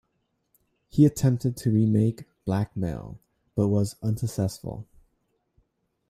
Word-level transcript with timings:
He 0.89 1.05
attempted 1.05 1.55
to 1.57 1.69
remake 1.69 2.25
"Blackmail" 2.43 3.19
but 3.53 3.67
was 3.67 3.97
unsuccessful. 4.01 4.87